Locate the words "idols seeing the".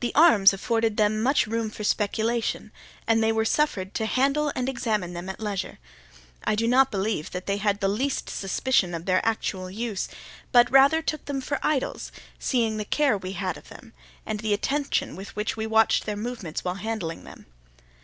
11.62-12.84